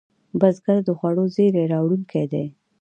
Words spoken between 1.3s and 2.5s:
زېری راوړونکی دی